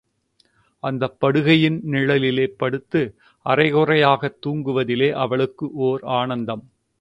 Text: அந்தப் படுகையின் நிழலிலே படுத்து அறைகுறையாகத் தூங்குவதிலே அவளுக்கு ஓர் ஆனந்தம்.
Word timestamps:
அந்தப் 0.83 1.17
படுகையின் 1.19 1.77
நிழலிலே 1.85 2.47
படுத்து 2.57 3.01
அறைகுறையாகத் 3.45 4.39
தூங்குவதிலே 4.45 5.11
அவளுக்கு 5.17 5.71
ஓர் 5.81 6.01
ஆனந்தம். 6.13 6.65